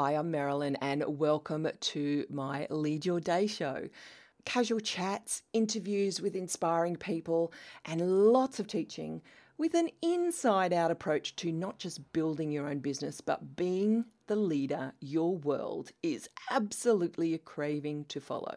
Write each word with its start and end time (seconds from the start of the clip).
Hi, 0.00 0.12
I'm 0.12 0.30
Marilyn, 0.30 0.76
and 0.76 1.18
welcome 1.18 1.68
to 1.80 2.24
my 2.30 2.68
Lead 2.70 3.04
Your 3.04 3.18
Day 3.18 3.48
show. 3.48 3.88
Casual 4.44 4.78
chats, 4.78 5.42
interviews 5.52 6.20
with 6.20 6.36
inspiring 6.36 6.94
people, 6.94 7.52
and 7.84 8.30
lots 8.32 8.60
of 8.60 8.68
teaching 8.68 9.22
with 9.56 9.74
an 9.74 9.90
inside 10.00 10.72
out 10.72 10.92
approach 10.92 11.34
to 11.34 11.50
not 11.50 11.80
just 11.80 12.12
building 12.12 12.52
your 12.52 12.68
own 12.68 12.78
business, 12.78 13.20
but 13.20 13.56
being 13.56 14.04
the 14.28 14.36
leader 14.36 14.92
your 15.00 15.34
world 15.34 15.90
is 16.00 16.28
absolutely 16.48 17.34
a 17.34 17.38
craving 17.38 18.04
to 18.04 18.20
follow. 18.20 18.54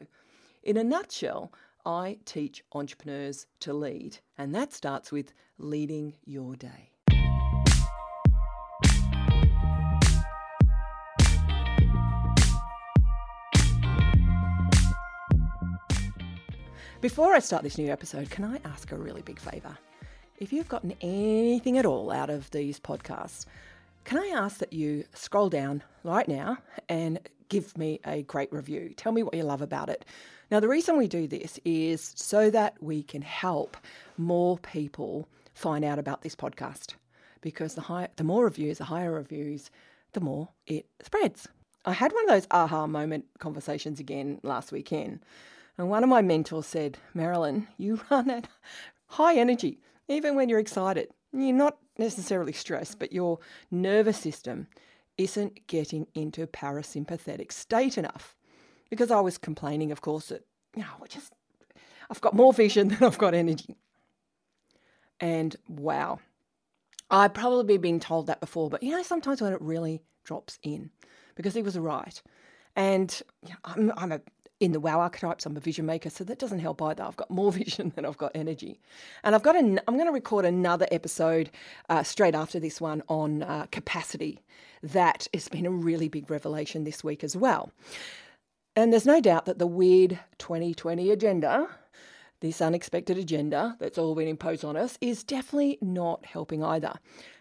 In 0.62 0.78
a 0.78 0.84
nutshell, 0.84 1.52
I 1.84 2.20
teach 2.23 2.64
entrepreneurs 2.71 3.48
to 3.62 3.73
lead, 3.73 4.20
and 4.38 4.54
that 4.54 4.73
starts 4.73 5.12
with 5.12 5.34
leading 5.58 6.14
your 6.23 6.55
day. 6.55 6.92
Before 17.01 17.33
I 17.33 17.39
start 17.39 17.64
this 17.64 17.79
new 17.79 17.91
episode, 17.91 18.29
can 18.29 18.43
I 18.43 18.60
ask 18.64 18.91
a 18.91 18.96
really 18.96 19.23
big 19.23 19.39
favour? 19.39 19.75
If 20.37 20.54
you've 20.54 20.69
gotten 20.69 20.93
anything 21.01 21.79
at 21.79 21.86
all 21.87 22.11
out 22.11 22.29
of 22.29 22.51
these 22.51 22.79
podcasts, 22.79 23.47
can 24.04 24.19
I 24.19 24.28
ask 24.28 24.59
that 24.59 24.71
you 24.71 25.06
scroll 25.15 25.50
down 25.50 25.82
right 26.04 26.28
now 26.28 26.59
and 26.89 27.18
give 27.50 27.75
me 27.75 28.00
a 28.06 28.21
great 28.21 28.54
review? 28.54 28.93
Tell 28.95 29.14
me 29.14 29.23
what 29.23 29.33
you 29.33 29.42
love 29.42 29.64
about 29.64 29.89
it. 29.89 30.06
Now, 30.51 30.59
the 30.59 30.68
reason 30.68 30.95
we 30.95 31.07
do 31.07 31.28
this 31.28 31.59
is 31.65 32.14
so 32.16 32.52
that 32.52 32.75
we 32.83 33.02
can 33.02 33.23
help 33.23 33.78
more 34.20 34.59
people 34.59 35.28
find 35.56 35.83
out 35.83 35.97
about 35.97 36.22
this 36.22 36.36
podcast 36.36 36.94
because 37.42 37.73
the, 37.73 37.81
high, 37.81 38.09
the 38.17 38.23
more 38.23 38.44
reviews, 38.44 38.78
the 38.78 38.83
higher 38.83 39.11
reviews, 39.11 39.72
the 40.14 40.22
more 40.22 40.50
it 40.67 40.86
spreads. 41.02 41.47
I 41.83 41.94
had 41.94 42.14
one 42.14 42.25
of 42.25 42.30
those 42.30 42.47
aha 42.52 42.86
moment 42.86 43.25
conversations 43.39 44.00
again 44.00 44.39
last 44.44 44.72
weekend 44.72 45.22
and 45.77 45.89
one 45.89 46.03
of 46.03 46.09
my 46.09 46.22
mentors 46.22 46.66
said, 46.66 46.97
Marilyn, 47.14 47.67
you 47.77 48.02
run 48.11 48.30
at 48.30 48.47
high 49.08 49.36
energy, 49.36 49.80
even 50.08 50.36
when 50.36 50.50
you're 50.50 50.59
excited. 50.59 51.09
You're 51.33 51.53
not 51.53 51.77
necessarily 51.97 52.53
stressed, 52.53 53.00
but 53.00 53.14
your 53.14 53.39
nervous 53.69 54.17
system 54.17 54.67
isn't 55.17 55.67
getting 55.67 56.08
into 56.14 56.45
parasympathetic 56.47 57.52
state 57.52 57.97
enough. 57.97 58.36
Because 58.89 59.11
I 59.11 59.22
was 59.22 59.38
complaining, 59.38 59.92
of 59.92 60.02
course, 60.02 60.27
that, 60.27 60.45
you 60.75 60.81
know, 60.81 61.05
just, 61.08 61.33
I've 62.09 62.22
got 62.22 62.36
more 62.36 62.52
vision 62.52 62.88
than 62.89 63.03
I've 63.03 63.17
got 63.17 63.33
energy. 63.33 63.77
And 65.19 65.55
wow, 65.69 66.19
I've 67.09 67.33
probably 67.33 67.77
been 67.77 67.99
told 67.99 68.27
that 68.27 68.39
before, 68.39 68.69
but 68.69 68.81
you 68.81 68.92
know, 68.92 69.03
sometimes 69.03 69.42
when 69.42 69.53
it 69.53 69.61
really 69.61 70.02
drops 70.23 70.58
in, 70.64 70.89
because 71.36 71.53
he 71.53 71.61
was 71.61 71.77
right. 71.77 72.22
And 72.75 73.22
I'm, 73.64 73.92
I'm 73.97 74.11
a 74.14 74.22
in 74.62 74.72
the 74.72 74.80
wow 74.80 75.00
archetypes 75.00 75.45
i'm 75.45 75.58
a 75.58 75.59
vision 75.59 75.86
maker 75.86 76.09
so 76.09 76.23
that 76.23 76.40
doesn't 76.40 76.59
help 76.59 76.81
either. 76.81 77.04
I've 77.04 77.17
got 77.17 77.30
more 77.30 77.52
vision 77.64 77.92
than 77.95 78.06
i've 78.06 78.17
got 78.17 78.31
energy. 78.36 78.80
And 79.23 79.36
i've 79.36 79.44
got 79.44 79.56
an, 79.56 79.80
i'm 79.88 79.95
going 79.95 80.08
to 80.08 80.14
record 80.14 80.45
another 80.45 80.88
episode 80.92 81.50
uh, 81.90 82.04
straight 82.04 82.36
after 82.36 82.59
this 82.59 82.80
one 82.80 83.04
on 83.08 83.44
uh, 83.44 83.66
capacity. 83.72 84.39
That 84.84 85.28
has 85.34 85.48
been 85.48 85.66
a 85.66 85.72
really 85.72 86.08
big 86.08 86.30
revelation 86.30 86.84
this 86.84 87.04
week 87.04 87.23
as 87.23 87.36
well. 87.36 87.72
And 88.76 88.92
there's 88.92 89.06
no 89.06 89.20
doubt 89.20 89.45
that 89.45 89.59
the 89.59 89.67
weird 89.67 90.20
2020 90.38 91.12
agenda 91.12 91.67
this 92.42 92.59
unexpected 92.59 93.20
agenda 93.20 93.78
that's 93.80 94.00
all 94.00 94.16
been 94.16 94.28
imposed 94.28 94.66
on 94.66 94.76
us 94.76 94.98
is 95.00 95.23
definitely 95.23 95.78
not 95.80 96.26
helping 96.26 96.64
either. 96.64 96.94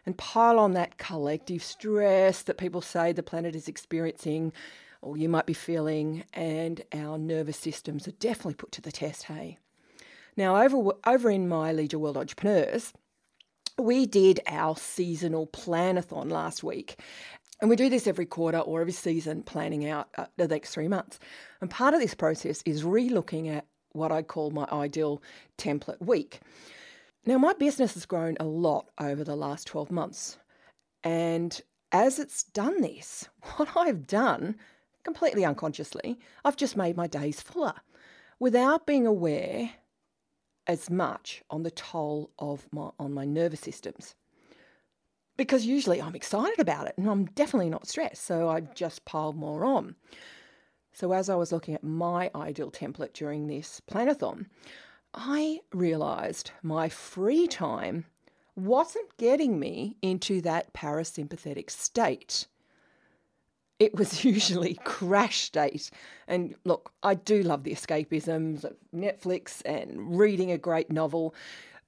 And 0.04 0.16
pile 0.16 0.58
on 0.58 0.74
that 0.74 0.98
collective 0.98 1.64
stress 1.64 2.42
that 2.42 2.58
people 2.58 2.82
say 2.82 3.12
the 3.12 3.22
planet 3.22 3.56
is 3.56 3.66
experiencing, 3.66 4.52
or 5.02 5.16
you 5.16 5.28
might 5.28 5.46
be 5.46 5.54
feeling, 5.54 6.24
and 6.32 6.82
our 6.92 7.18
nervous 7.18 7.56
systems 7.56 8.06
are 8.06 8.12
definitely 8.12 8.54
put 8.54 8.72
to 8.72 8.82
the 8.82 8.92
test, 8.92 9.24
hey? 9.24 9.58
Now, 10.36 10.62
over, 10.62 10.92
over 11.06 11.30
in 11.30 11.48
my 11.48 11.70
Your 11.70 12.00
World 12.00 12.16
Entrepreneurs, 12.16 12.92
we 13.78 14.06
did 14.06 14.40
our 14.46 14.76
seasonal 14.76 15.46
planathon 15.46 16.30
last 16.30 16.62
week. 16.62 17.00
And 17.60 17.68
we 17.68 17.76
do 17.76 17.90
this 17.90 18.06
every 18.06 18.26
quarter 18.26 18.58
or 18.58 18.80
every 18.80 18.92
season, 18.92 19.42
planning 19.42 19.86
out 19.88 20.08
uh, 20.16 20.26
the 20.36 20.48
next 20.48 20.72
three 20.72 20.88
months. 20.88 21.18
And 21.60 21.70
part 21.70 21.94
of 21.94 22.00
this 22.00 22.14
process 22.14 22.62
is 22.64 22.84
re 22.84 23.08
looking 23.08 23.48
at 23.48 23.66
what 23.92 24.12
I 24.12 24.22
call 24.22 24.50
my 24.50 24.66
ideal 24.70 25.22
template 25.58 26.00
week. 26.00 26.40
Now, 27.26 27.36
my 27.36 27.52
business 27.52 27.94
has 27.94 28.06
grown 28.06 28.36
a 28.40 28.44
lot 28.44 28.86
over 28.98 29.24
the 29.24 29.36
last 29.36 29.66
12 29.66 29.90
months. 29.90 30.38
And 31.04 31.60
as 31.92 32.18
it's 32.18 32.44
done 32.44 32.80
this, 32.80 33.28
what 33.56 33.68
I've 33.76 34.06
done 34.06 34.56
completely 35.04 35.44
unconsciously, 35.44 36.18
I've 36.44 36.56
just 36.56 36.76
made 36.76 36.96
my 36.96 37.06
days 37.06 37.40
fuller 37.40 37.74
without 38.38 38.86
being 38.86 39.06
aware 39.06 39.70
as 40.66 40.90
much 40.90 41.42
on 41.50 41.62
the 41.62 41.70
toll 41.70 42.30
of 42.38 42.68
my 42.72 42.90
on 42.98 43.12
my 43.12 43.24
nervous 43.24 43.60
systems. 43.60 44.14
Because 45.36 45.64
usually 45.64 46.02
I'm 46.02 46.14
excited 46.14 46.58
about 46.58 46.86
it 46.86 46.94
and 46.98 47.08
I'm 47.08 47.24
definitely 47.26 47.70
not 47.70 47.86
stressed, 47.86 48.24
so 48.24 48.48
I 48.48 48.60
just 48.60 49.04
pile 49.04 49.32
more 49.32 49.64
on. 49.64 49.96
So 50.92 51.12
as 51.12 51.30
I 51.30 51.36
was 51.36 51.52
looking 51.52 51.74
at 51.74 51.84
my 51.84 52.30
ideal 52.34 52.70
template 52.70 53.14
during 53.14 53.46
this 53.46 53.80
planathon, 53.90 54.46
I 55.14 55.60
realized 55.72 56.50
my 56.62 56.88
free 56.88 57.46
time 57.46 58.04
wasn't 58.54 59.16
getting 59.16 59.58
me 59.58 59.96
into 60.02 60.40
that 60.42 60.74
parasympathetic 60.74 61.70
state 61.70 62.46
it 63.80 63.94
was 63.96 64.24
usually 64.24 64.78
crash 64.84 65.40
state. 65.40 65.90
And 66.28 66.54
look, 66.64 66.92
I 67.02 67.14
do 67.14 67.42
love 67.42 67.64
the 67.64 67.72
escapisms 67.72 68.62
of 68.62 68.76
Netflix 68.94 69.62
and 69.64 70.16
reading 70.16 70.52
a 70.52 70.58
great 70.58 70.92
novel, 70.92 71.34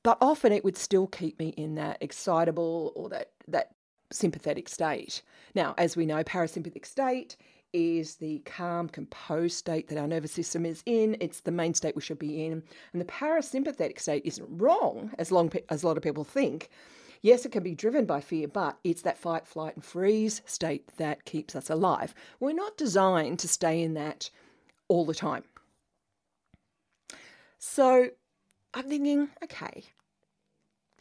but 0.03 0.19
often 0.21 0.53
it 0.53 0.65
would 0.65 0.77
still 0.77 1.07
keep 1.07 1.39
me 1.39 1.51
in 1.51 1.77
that 1.77 1.99
excitable 2.01 2.93
or 2.97 3.09
that, 3.11 3.31
that 3.47 3.71
sympathetic 4.11 4.69
state. 4.69 5.23
Now, 5.55 5.75
as 5.79 5.97
we 5.97 6.07
know, 6.07 6.25
parasympathetic 6.25 6.87
state 6.87 7.37
is 7.73 8.17
the 8.17 8.41
calm, 8.41 8.89
composed 8.89 9.57
state 9.57 9.89
that 9.89 9.99
our 9.99 10.07
nervous 10.07 10.33
system 10.33 10.67
is 10.67 10.83
in. 10.85 11.17
It's 11.21 11.41
the 11.41 11.51
main 11.51 11.73
state 11.73 11.97
we 11.97 12.03
should 12.03 12.19
be 12.19 12.45
in. 12.45 12.63
And 12.93 13.01
the 13.01 13.07
parasympathetic 13.07 13.99
state 13.99 14.23
isn't 14.27 14.47
wrong, 14.51 15.13
as 15.19 15.33
long 15.33 15.51
as 15.69 15.83
a 15.83 15.87
lot 15.87 15.97
of 15.97 16.03
people 16.03 16.25
think. 16.25 16.69
Yes, 17.23 17.47
it 17.47 17.53
can 17.53 17.63
be 17.63 17.77
driven 17.77 18.05
by 18.05 18.21
fear, 18.21 18.49
but 18.49 18.79
it's 18.83 19.03
that 19.03 19.17
fight, 19.17 19.47
flight, 19.47 19.77
and 19.77 19.85
freeze 19.85 20.43
state 20.45 20.89
that 20.97 21.25
keeps 21.25 21.55
us 21.55 21.71
alive. 21.71 22.15
We're 22.41 22.53
not 22.53 22.77
designed 22.77 23.39
to 23.39 23.49
stay 23.49 23.81
in 23.81 23.95
that 23.95 24.29
all 24.89 25.07
the 25.07 25.15
time. 25.15 25.45
So 27.59 28.11
I'm 28.75 28.89
thinking, 28.89 29.29
okay, 29.45 29.85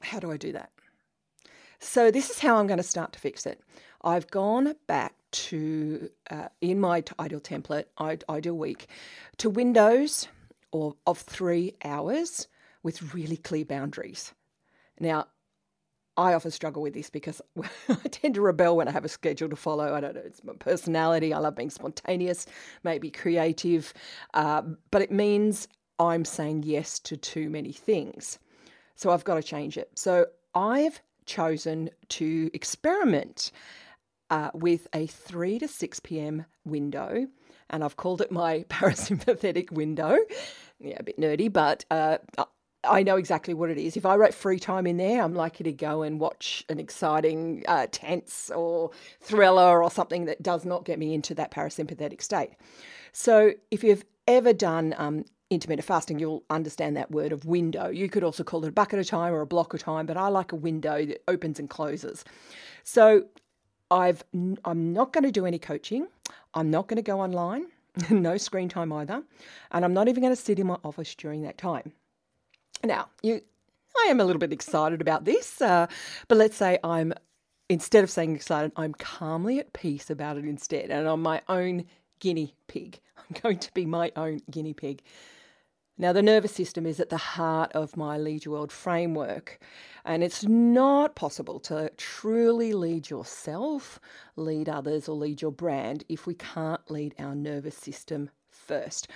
how 0.01 0.19
do 0.19 0.31
I 0.31 0.37
do 0.37 0.51
that? 0.51 0.69
So 1.79 2.11
this 2.11 2.29
is 2.29 2.37
how 2.37 2.57
I'm 2.57 2.67
going 2.67 2.77
to 2.77 2.83
start 2.83 3.13
to 3.13 3.19
fix 3.19 3.47
it. 3.47 3.59
I've 4.03 4.29
gone 4.29 4.75
back 4.85 5.15
to, 5.31 6.09
uh, 6.29 6.49
in 6.61 6.79
my 6.79 7.03
ideal 7.19 7.39
template, 7.39 7.85
ideal 8.29 8.57
week, 8.57 8.87
to 9.37 9.49
windows 9.49 10.27
or 10.71 10.95
of 11.07 11.17
three 11.17 11.73
hours 11.83 12.47
with 12.83 13.15
really 13.15 13.37
clear 13.37 13.65
boundaries. 13.65 14.33
Now, 14.99 15.27
I 16.21 16.33
often 16.33 16.51
struggle 16.51 16.81
with 16.81 16.93
this 16.93 17.09
because 17.09 17.41
I 17.89 18.07
tend 18.09 18.35
to 18.35 18.41
rebel 18.41 18.77
when 18.77 18.87
I 18.87 18.91
have 18.91 19.05
a 19.05 19.09
schedule 19.09 19.49
to 19.49 19.55
follow. 19.55 19.93
I 19.93 19.99
don't 19.99 20.15
know, 20.15 20.21
it's 20.23 20.43
my 20.43 20.53
personality. 20.53 21.33
I 21.33 21.39
love 21.39 21.55
being 21.55 21.69
spontaneous, 21.69 22.45
maybe 22.83 23.09
creative, 23.09 23.93
uh, 24.33 24.61
but 24.91 25.01
it 25.01 25.11
means 25.11 25.67
I'm 25.99 26.25
saying 26.25 26.63
yes 26.63 26.99
to 26.99 27.17
too 27.17 27.49
many 27.49 27.71
things. 27.71 28.39
So 28.95 29.11
I've 29.11 29.23
got 29.23 29.35
to 29.35 29.43
change 29.43 29.77
it. 29.77 29.89
So 29.95 30.27
I've 30.53 31.01
chosen 31.25 31.89
to 32.09 32.49
experiment 32.53 33.51
uh, 34.29 34.49
with 34.53 34.87
a 34.93 35.07
3 35.07 35.59
to 35.59 35.67
6 35.67 35.99
p.m. 36.01 36.45
window, 36.65 37.27
and 37.69 37.83
I've 37.83 37.97
called 37.97 38.21
it 38.21 38.31
my 38.31 38.59
parasympathetic 38.69 39.71
window. 39.71 40.17
Yeah, 40.79 40.97
a 40.99 41.03
bit 41.03 41.19
nerdy, 41.19 41.51
but 41.51 41.85
uh, 41.91 42.17
I 42.83 43.03
know 43.03 43.17
exactly 43.17 43.53
what 43.53 43.69
it 43.69 43.77
is. 43.77 43.95
If 43.95 44.05
I 44.05 44.15
wrote 44.15 44.33
free 44.33 44.59
time 44.59 44.87
in 44.87 44.97
there, 44.97 45.21
I'm 45.21 45.35
likely 45.35 45.63
to 45.65 45.71
go 45.71 46.01
and 46.01 46.19
watch 46.19 46.65
an 46.67 46.79
exciting, 46.79 47.63
uh, 47.67 47.87
tense 47.91 48.49
or 48.49 48.91
thriller 49.19 49.83
or 49.83 49.91
something 49.91 50.25
that 50.25 50.41
does 50.41 50.65
not 50.65 50.85
get 50.85 50.97
me 50.97 51.13
into 51.13 51.35
that 51.35 51.51
parasympathetic 51.51 52.21
state. 52.21 52.51
So, 53.13 53.51
if 53.69 53.83
you've 53.83 54.05
ever 54.27 54.53
done 54.53 54.95
um, 54.97 55.25
intermittent 55.51 55.85
fasting, 55.85 56.17
you'll 56.17 56.43
understand 56.49 56.97
that 56.97 57.11
word 57.11 57.31
of 57.31 57.45
window. 57.45 57.89
You 57.89 58.09
could 58.09 58.23
also 58.23 58.43
call 58.43 58.63
it 58.65 58.69
a 58.69 58.71
bucket 58.71 58.99
of 58.99 59.05
time 59.05 59.33
or 59.33 59.41
a 59.41 59.47
block 59.47 59.73
of 59.73 59.83
time, 59.83 60.07
but 60.07 60.17
I 60.17 60.29
like 60.29 60.51
a 60.51 60.55
window 60.55 61.05
that 61.05 61.21
opens 61.27 61.59
and 61.59 61.69
closes. 61.69 62.25
So, 62.83 63.25
I've 63.91 64.23
I'm 64.65 64.93
not 64.93 65.13
going 65.13 65.25
to 65.25 65.31
do 65.31 65.45
any 65.45 65.59
coaching. 65.59 66.07
I'm 66.53 66.71
not 66.71 66.87
going 66.87 66.95
to 66.95 67.03
go 67.03 67.19
online. 67.19 67.67
no 68.09 68.37
screen 68.37 68.69
time 68.69 68.93
either, 68.93 69.21
and 69.71 69.83
I'm 69.83 69.93
not 69.93 70.07
even 70.07 70.23
going 70.23 70.35
to 70.35 70.41
sit 70.41 70.59
in 70.59 70.67
my 70.67 70.77
office 70.83 71.13
during 71.13 71.41
that 71.43 71.57
time. 71.57 71.91
Now, 72.83 73.09
you, 73.21 73.41
I 74.05 74.07
am 74.09 74.19
a 74.19 74.25
little 74.25 74.39
bit 74.39 74.53
excited 74.53 75.01
about 75.01 75.25
this, 75.25 75.61
uh, 75.61 75.87
but 76.27 76.37
let's 76.37 76.57
say 76.57 76.79
I'm 76.83 77.13
instead 77.71 78.03
of 78.03 78.09
saying 78.09 78.35
excited, 78.35 78.71
I'm 78.75 78.93
calmly 78.93 79.57
at 79.59 79.71
peace 79.71 80.09
about 80.09 80.37
it 80.37 80.43
instead. 80.43 80.91
And 80.91 81.07
I'm 81.07 81.21
my 81.21 81.41
own 81.47 81.85
guinea 82.19 82.53
pig. 82.67 82.99
I'm 83.17 83.41
going 83.41 83.59
to 83.59 83.73
be 83.73 83.85
my 83.85 84.11
own 84.15 84.41
guinea 84.51 84.73
pig. 84.73 85.01
Now, 85.97 86.13
the 86.13 86.23
nervous 86.23 86.53
system 86.53 86.85
is 86.85 86.99
at 86.99 87.09
the 87.09 87.17
heart 87.17 87.71
of 87.73 87.95
my 87.95 88.17
Lead 88.17 88.43
Your 88.43 88.55
World 88.55 88.71
framework, 88.71 89.59
and 90.03 90.23
it's 90.23 90.43
not 90.43 91.15
possible 91.15 91.59
to 91.61 91.91
truly 91.95 92.73
lead 92.73 93.09
yourself, 93.09 93.99
lead 94.35 94.67
others, 94.67 95.07
or 95.07 95.15
lead 95.15 95.41
your 95.43 95.51
brand 95.51 96.03
if 96.09 96.25
we 96.25 96.33
can't 96.33 96.89
lead 96.89 97.13
our 97.19 97.35
nervous 97.35 97.77
system 97.77 98.31
first. 98.49 99.09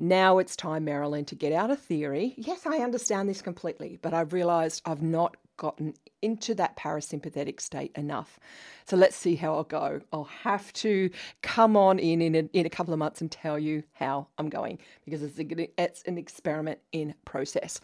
Now 0.00 0.38
it's 0.38 0.56
time, 0.56 0.86
Marilyn, 0.86 1.26
to 1.26 1.34
get 1.34 1.52
out 1.52 1.70
of 1.70 1.78
theory. 1.78 2.32
Yes, 2.38 2.64
I 2.64 2.78
understand 2.78 3.28
this 3.28 3.42
completely, 3.42 3.98
but 4.00 4.14
I've 4.14 4.32
realized 4.32 4.80
I've 4.86 5.02
not 5.02 5.36
gotten 5.58 5.92
into 6.22 6.54
that 6.54 6.74
parasympathetic 6.74 7.60
state 7.60 7.92
enough. 7.96 8.40
So 8.86 8.96
let's 8.96 9.14
see 9.14 9.36
how 9.36 9.54
I'll 9.54 9.64
go. 9.64 10.00
I'll 10.10 10.24
have 10.24 10.72
to 10.72 11.10
come 11.42 11.76
on 11.76 11.98
in 11.98 12.22
in 12.22 12.34
a, 12.34 12.48
in 12.54 12.64
a 12.64 12.70
couple 12.70 12.94
of 12.94 12.98
months 12.98 13.20
and 13.20 13.30
tell 13.30 13.58
you 13.58 13.82
how 13.92 14.26
I'm 14.38 14.48
going 14.48 14.78
because 15.04 15.22
it's, 15.22 15.38
a, 15.38 15.68
it's 15.78 16.02
an 16.04 16.16
experiment 16.16 16.78
in 16.92 17.14
process. 17.26 17.78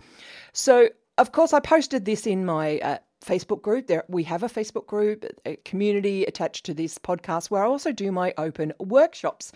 So, 0.55 0.89
of 1.19 1.33
course, 1.33 1.53
I 1.53 1.61
posted 1.61 2.07
this 2.07 2.27
in 2.27 2.47
my 2.47 2.79
uh, 2.79 2.99
Facebook 3.23 3.61
group. 3.61 3.89
There, 3.89 4.05
we 4.09 4.23
have 4.23 4.43
a 4.43 4.49
Facebook 4.49 4.87
group, 4.87 5.27
a 5.45 5.57
community 5.67 6.25
attached 6.25 6.65
to 6.65 6.73
this 6.73 6.97
podcast 6.97 7.51
where 7.51 7.63
I 7.63 7.67
also 7.67 7.93
do 7.93 8.11
my 8.11 8.33
open 8.39 8.73
workshops 8.79 9.53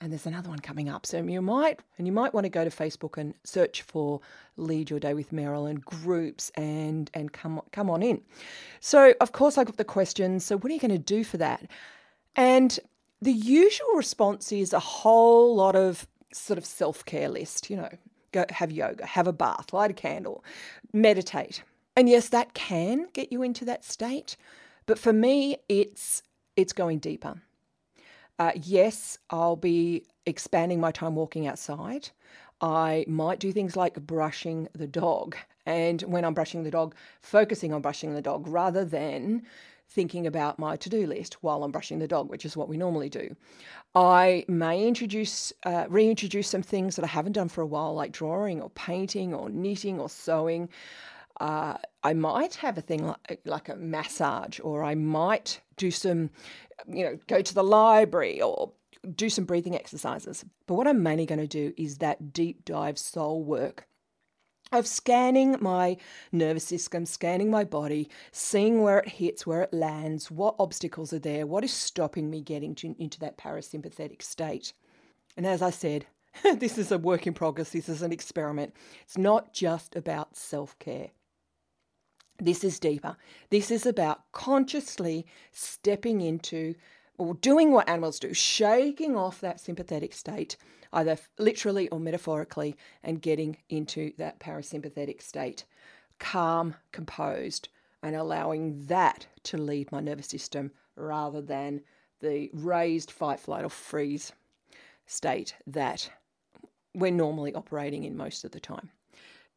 and 0.00 0.12
there's 0.12 0.26
another 0.26 0.48
one 0.48 0.58
coming 0.58 0.88
up. 0.88 1.06
So 1.06 1.22
you 1.22 1.40
might 1.40 1.80
and 1.98 2.06
you 2.06 2.12
might 2.12 2.34
want 2.34 2.44
to 2.44 2.50
go 2.50 2.64
to 2.64 2.70
Facebook 2.70 3.16
and 3.16 3.34
search 3.44 3.82
for 3.82 4.20
Lead 4.56 4.90
Your 4.90 5.00
Day 5.00 5.14
with 5.14 5.32
Marilyn 5.32 5.76
groups 5.76 6.50
and 6.54 7.10
and 7.14 7.32
come 7.32 7.60
come 7.72 7.90
on 7.90 8.02
in. 8.02 8.20
So 8.80 9.14
of 9.20 9.32
course 9.32 9.58
I 9.58 9.64
got 9.64 9.76
the 9.76 9.84
questions. 9.84 10.44
So 10.44 10.58
what 10.58 10.70
are 10.70 10.74
you 10.74 10.80
going 10.80 10.90
to 10.90 10.98
do 10.98 11.24
for 11.24 11.38
that? 11.38 11.66
And 12.34 12.78
the 13.22 13.32
usual 13.32 13.94
response 13.94 14.52
is 14.52 14.72
a 14.72 14.78
whole 14.78 15.56
lot 15.56 15.74
of 15.74 16.06
sort 16.32 16.58
of 16.58 16.66
self-care 16.66 17.28
list, 17.28 17.70
you 17.70 17.76
know. 17.76 17.88
Go 18.32 18.44
have 18.50 18.70
yoga, 18.70 19.06
have 19.06 19.26
a 19.26 19.32
bath, 19.32 19.72
light 19.72 19.90
a 19.90 19.94
candle, 19.94 20.44
meditate. 20.92 21.62
And 21.94 22.08
yes, 22.08 22.28
that 22.28 22.52
can 22.52 23.06
get 23.14 23.32
you 23.32 23.42
into 23.42 23.64
that 23.64 23.84
state, 23.84 24.36
but 24.84 24.98
for 24.98 25.12
me 25.12 25.56
it's 25.68 26.22
it's 26.56 26.74
going 26.74 26.98
deeper. 26.98 27.40
Uh, 28.38 28.52
yes, 28.54 29.18
I'll 29.30 29.56
be 29.56 30.04
expanding 30.26 30.80
my 30.80 30.92
time 30.92 31.14
walking 31.14 31.46
outside. 31.46 32.10
I 32.60 33.04
might 33.08 33.38
do 33.38 33.52
things 33.52 33.76
like 33.76 33.94
brushing 34.06 34.68
the 34.74 34.86
dog. 34.86 35.36
And 35.64 36.02
when 36.02 36.24
I'm 36.24 36.34
brushing 36.34 36.62
the 36.62 36.70
dog, 36.70 36.94
focusing 37.20 37.72
on 37.72 37.82
brushing 37.82 38.14
the 38.14 38.22
dog 38.22 38.46
rather 38.46 38.84
than 38.84 39.42
thinking 39.88 40.26
about 40.26 40.58
my 40.58 40.76
to 40.76 40.88
do 40.88 41.06
list 41.06 41.42
while 41.42 41.62
I'm 41.62 41.70
brushing 41.70 41.98
the 41.98 42.08
dog, 42.08 42.28
which 42.28 42.44
is 42.44 42.56
what 42.56 42.68
we 42.68 42.76
normally 42.76 43.08
do. 43.08 43.34
I 43.94 44.44
may 44.48 44.86
introduce, 44.86 45.52
uh, 45.64 45.86
reintroduce 45.88 46.48
some 46.48 46.62
things 46.62 46.96
that 46.96 47.04
I 47.04 47.08
haven't 47.08 47.32
done 47.32 47.48
for 47.48 47.62
a 47.62 47.66
while, 47.66 47.94
like 47.94 48.12
drawing 48.12 48.60
or 48.60 48.70
painting 48.70 49.32
or 49.32 49.48
knitting 49.48 50.00
or 50.00 50.08
sewing. 50.08 50.68
Uh, 51.40 51.76
I 52.02 52.14
might 52.14 52.54
have 52.56 52.78
a 52.78 52.80
thing 52.80 53.06
like, 53.06 53.40
like 53.44 53.68
a 53.68 53.76
massage, 53.76 54.58
or 54.62 54.82
I 54.82 54.94
might 54.94 55.60
do 55.76 55.90
some 55.90 56.30
you 56.86 57.04
know, 57.04 57.18
go 57.26 57.42
to 57.42 57.54
the 57.54 57.64
library 57.64 58.40
or 58.40 58.72
do 59.14 59.30
some 59.30 59.44
breathing 59.44 59.74
exercises. 59.74 60.44
But 60.66 60.74
what 60.74 60.86
I'm 60.86 61.02
mainly 61.02 61.26
going 61.26 61.40
to 61.40 61.46
do 61.46 61.72
is 61.76 61.98
that 61.98 62.32
deep 62.32 62.64
dive 62.64 62.98
soul 62.98 63.42
work 63.42 63.86
of 64.72 64.86
scanning 64.86 65.56
my 65.60 65.96
nervous 66.32 66.64
system, 66.64 67.06
scanning 67.06 67.50
my 67.50 67.64
body, 67.64 68.10
seeing 68.32 68.82
where 68.82 68.98
it 68.98 69.08
hits, 69.08 69.46
where 69.46 69.62
it 69.62 69.72
lands, 69.72 70.30
what 70.30 70.56
obstacles 70.58 71.12
are 71.12 71.20
there, 71.20 71.46
what 71.46 71.64
is 71.64 71.72
stopping 71.72 72.28
me 72.30 72.40
getting 72.40 72.74
to, 72.74 72.94
into 72.98 73.18
that 73.20 73.38
parasympathetic 73.38 74.22
state. 74.22 74.72
And 75.36 75.46
as 75.46 75.62
I 75.62 75.70
said, 75.70 76.06
this 76.56 76.78
is 76.78 76.90
a 76.90 76.98
work 76.98 77.26
in 77.26 77.34
progress, 77.34 77.70
this 77.70 77.88
is 77.88 78.02
an 78.02 78.12
experiment. 78.12 78.74
It's 79.02 79.18
not 79.18 79.52
just 79.52 79.94
about 79.94 80.36
self 80.36 80.78
care. 80.78 81.10
This 82.38 82.64
is 82.64 82.78
deeper. 82.78 83.16
This 83.50 83.70
is 83.70 83.86
about 83.86 84.30
consciously 84.32 85.26
stepping 85.52 86.20
into 86.20 86.74
or 87.18 87.34
doing 87.34 87.72
what 87.72 87.88
animals 87.88 88.18
do, 88.18 88.34
shaking 88.34 89.16
off 89.16 89.40
that 89.40 89.60
sympathetic 89.60 90.12
state, 90.12 90.56
either 90.92 91.16
literally 91.38 91.88
or 91.88 91.98
metaphorically, 91.98 92.76
and 93.02 93.22
getting 93.22 93.56
into 93.70 94.12
that 94.18 94.38
parasympathetic 94.38 95.22
state, 95.22 95.64
calm, 96.18 96.74
composed, 96.92 97.68
and 98.02 98.14
allowing 98.14 98.84
that 98.86 99.26
to 99.44 99.56
lead 99.56 99.90
my 99.90 100.00
nervous 100.00 100.26
system 100.26 100.70
rather 100.94 101.40
than 101.40 101.80
the 102.20 102.50
raised 102.52 103.10
fight, 103.10 103.40
flight, 103.40 103.64
or 103.64 103.70
freeze 103.70 104.32
state 105.06 105.54
that 105.66 106.10
we're 106.94 107.10
normally 107.10 107.54
operating 107.54 108.04
in 108.04 108.16
most 108.16 108.44
of 108.44 108.50
the 108.52 108.60
time. 108.60 108.90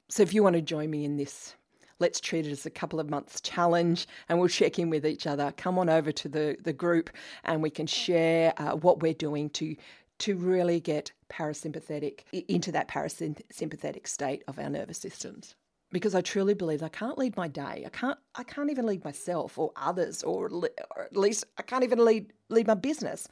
So, 0.08 0.24
if 0.24 0.34
you 0.34 0.44
want 0.44 0.56
to 0.56 0.62
join 0.62 0.90
me 0.90 1.06
in 1.06 1.18
this 1.18 1.56
let's 2.00 2.20
treat 2.20 2.48
it 2.48 2.52
as 2.52 2.66
a 2.66 2.70
couple 2.70 3.00
of 3.00 3.10
months 3.10 3.42
challenge 3.42 4.08
and 4.28 4.40
we'll 4.40 4.48
check 4.48 4.80
in 4.80 4.90
with 4.90 5.06
each 5.06 5.28
other. 5.28 5.54
Come 5.58 5.78
on 5.78 5.90
over 5.90 6.12
to 6.12 6.30
the, 6.30 6.58
the 6.64 6.74
group 6.74 7.10
and 7.44 7.62
we 7.62 7.70
can 7.70 7.88
share 7.88 8.54
uh, 8.58 8.76
what 8.76 9.02
we're 9.02 9.14
doing 9.14 9.50
to 9.52 9.76
to 10.20 10.36
really 10.36 10.82
get 10.82 11.14
parasympathetic 11.30 12.22
into 12.50 12.74
that 12.74 12.90
parasympathetic 12.90 14.06
state 14.06 14.44
of 14.50 14.60
our 14.60 14.70
nervous 14.70 14.98
systems 14.98 15.56
because 15.92 16.14
I 16.14 16.22
truly 16.22 16.54
believe 16.54 16.84
I 16.84 16.90
can't 16.90 17.18
lead 17.18 17.36
my 17.38 17.48
day. 17.48 17.84
I 17.86 17.90
can't. 17.90 18.18
I 18.36 18.44
can't 18.44 18.70
even 18.70 18.86
lead 18.86 19.04
myself 19.04 19.58
or 19.58 19.72
others, 19.76 20.24
or, 20.24 20.50
or, 20.50 21.04
at 21.04 21.18
least 21.18 21.46
I 21.58 21.64
can't 21.64 21.84
even 21.84 22.04
lead 22.04 22.32
lead 22.50 22.68
my 22.68 22.76
business 22.76 23.28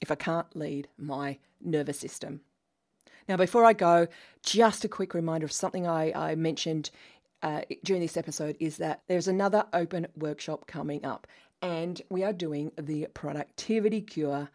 if 0.00 0.10
I 0.10 0.16
can't 0.16 0.54
lead 0.54 0.88
my 0.98 1.38
nervous 1.60 1.98
system. 1.98 2.40
Now, 3.28 3.36
before 3.38 3.64
I 3.64 3.72
go, 3.72 4.06
just 4.42 4.84
a 4.84 4.88
quick 4.88 5.14
reminder 5.14 5.46
of 5.46 5.52
something 5.52 5.86
I, 5.86 6.12
I 6.12 6.34
mentioned 6.34 6.90
uh, 7.44 7.60
during 7.84 8.00
this 8.00 8.16
episode 8.16 8.56
is 8.58 8.78
that 8.78 9.02
there's 9.06 9.28
another 9.28 9.66
open 9.74 10.06
workshop 10.16 10.66
coming 10.66 11.04
up, 11.04 11.26
and 11.60 12.00
we 12.08 12.24
are 12.24 12.32
doing 12.32 12.72
the 12.76 13.06
productivity 13.12 14.00
cure. 14.00 14.48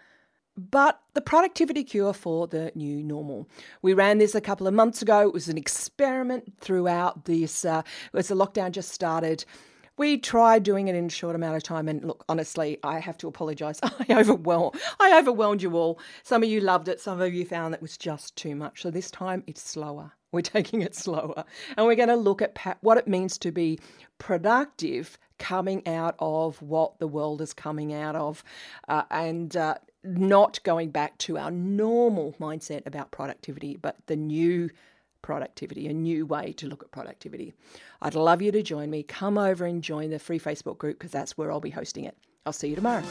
But 0.58 1.00
the 1.14 1.22
productivity 1.22 1.86
cure 1.86 2.14
for 2.14 2.48
the 2.48 2.72
new 2.76 3.02
normal. 3.02 3.48
We 3.82 3.94
ran 3.94 4.18
this 4.18 4.36
a 4.36 4.42
couple 4.42 4.68
of 4.68 4.74
months 4.74 5.02
ago. 5.02 5.22
It 5.22 5.34
was 5.34 5.48
an 5.48 5.58
experiment 5.58 6.52
throughout 6.60 7.26
this, 7.26 7.64
uh, 7.64 7.84
as 8.14 8.28
the 8.28 8.36
lockdown 8.36 8.72
just 8.72 8.92
started 8.92 9.46
we 10.00 10.18
tried 10.18 10.64
doing 10.64 10.88
it 10.88 10.96
in 10.96 11.06
a 11.06 11.10
short 11.10 11.36
amount 11.36 11.58
of 11.58 11.62
time 11.62 11.88
and 11.88 12.04
look 12.04 12.24
honestly 12.28 12.80
i 12.84 13.00
have 13.00 13.18
to 13.18 13.28
apologize. 13.28 13.80
I 13.84 14.06
overwhelmed 14.10 14.80
i 15.00 15.20
overwhelmed 15.20 15.62
you 15.62 15.76
all. 15.76 16.00
Some 16.24 16.42
of 16.42 16.50
you 16.50 16.62
loved 16.62 16.88
it 16.88 17.00
some 17.00 17.22
of 17.22 17.34
you 17.34 17.46
found 17.46 17.76
it 17.76 17.82
was 17.82 17.98
just 17.98 18.36
too 18.36 18.56
much. 18.56 18.82
So 18.82 18.90
this 18.90 19.12
time 19.12 19.44
it's 19.46 19.62
slower. 19.62 20.14
We're 20.32 20.42
taking 20.56 20.82
it 20.82 20.96
slower. 20.96 21.44
And 21.76 21.86
we're 21.86 21.96
going 21.96 22.10
to 22.10 22.16
look 22.16 22.42
at 22.42 22.58
what 22.82 22.98
it 22.98 23.08
means 23.08 23.38
to 23.40 23.52
be 23.52 23.80
productive 24.18 25.18
coming 25.38 25.88
out 25.88 26.16
of 26.20 26.62
what 26.62 27.00
the 27.00 27.08
world 27.08 27.42
is 27.42 27.54
coming 27.54 27.94
out 27.94 28.16
of 28.16 28.44
uh, 28.88 29.04
and 29.10 29.56
uh, 29.56 29.76
not 30.04 30.62
going 30.64 30.92
back 30.92 31.18
to 31.20 31.38
our 31.38 31.52
normal 31.52 32.36
mindset 32.40 32.86
about 32.86 33.12
productivity, 33.12 33.78
but 33.78 33.96
the 34.08 34.16
new 34.16 34.70
productivity, 35.22 35.88
a 35.88 35.94
new 35.94 36.26
way 36.26 36.54
to 36.54 36.68
look 36.68 36.84
at 36.84 36.92
productivity. 36.92 37.54
I'd 38.02 38.16
love 38.16 38.42
you 38.42 38.52
to 38.52 38.62
join 38.64 38.90
me. 38.90 39.04
Come 39.04 39.38
over 39.38 39.66
and 39.66 39.84
join 39.84 40.10
the 40.10 40.20
free 40.20 40.40
Facebook 40.40 40.78
group 40.78 41.00
because 41.00 41.12
that's 41.12 41.38
where 41.38 41.52
I'll 41.52 41.60
be 41.60 41.70
hosting 41.70 42.06
it. 42.06 42.16
I'll 42.46 42.54
see 42.54 42.70
you 42.70 42.76
tomorrow. 42.76 43.04